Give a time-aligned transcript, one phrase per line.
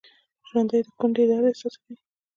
[0.49, 1.95] ژوندي د کونډې درد حس کوي